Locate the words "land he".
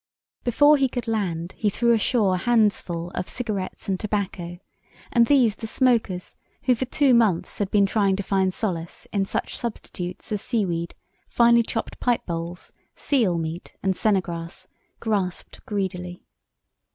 1.07-1.69